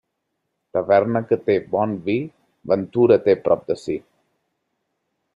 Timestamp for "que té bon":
1.31-1.93